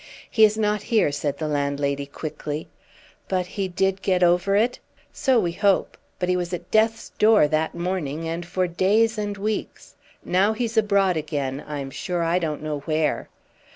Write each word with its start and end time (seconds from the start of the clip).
"He 0.27 0.43
is 0.43 0.57
not 0.57 0.81
here," 0.81 1.11
said 1.11 1.37
the 1.37 1.47
landlady, 1.47 2.07
quickly. 2.07 2.67
"But 3.29 3.45
he 3.45 3.67
did 3.67 4.01
get 4.01 4.23
over 4.23 4.55
it?" 4.55 4.79
"So 5.13 5.39
we 5.39 5.51
hope; 5.51 5.95
but 6.17 6.27
he 6.27 6.35
was 6.35 6.55
at 6.55 6.71
death's 6.71 7.09
door 7.19 7.47
that 7.49 7.75
morning, 7.75 8.27
and 8.27 8.43
for 8.43 8.65
days 8.65 9.19
and 9.19 9.37
weeks. 9.37 9.93
Now 10.25 10.53
he's 10.53 10.75
abroad 10.75 11.17
again 11.17 11.63
I'm 11.67 11.91
sure 11.91 12.23
I 12.23 12.39
don't 12.39 12.63
know 12.63 12.79
where." 12.79 13.29